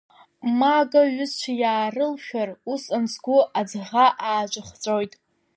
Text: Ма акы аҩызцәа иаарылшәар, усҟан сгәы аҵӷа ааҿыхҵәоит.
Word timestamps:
Ма 0.57 0.71
акы 0.81 0.99
аҩызцәа 1.05 1.53
иаарылшәар, 1.61 2.49
усҟан 2.71 3.05
сгәы 3.13 3.37
аҵӷа 3.59 4.05
ааҿыхҵәоит. 4.27 5.13